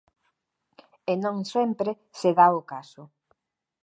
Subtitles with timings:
[1.11, 3.03] E non sempre se dá o caso.